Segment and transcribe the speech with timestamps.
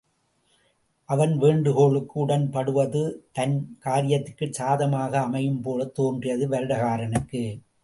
[1.09, 3.03] அவன் வேண்டுகோளுக்கு உடன்படுவது
[3.31, 3.55] தன்
[3.85, 7.43] காரியத்திற்கும் சாதகமாக அமையும்போலத் தோன்றியது வருடகாரனுக்கு.